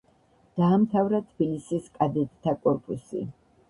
დაამთავრა 0.59 1.21
თბილისის 1.27 1.95
კადეტთა 2.01 2.59
კორპუსი. 2.67 3.29